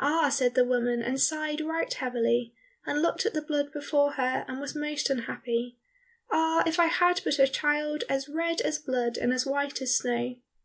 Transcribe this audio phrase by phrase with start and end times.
[0.00, 2.52] "Ah," said the woman, and sighed right heavily,
[2.84, 5.78] and looked at the blood before her, and was most unhappy,
[6.32, 9.96] "ah, if I had but a child as red as blood and as white as
[9.96, 10.34] snow!"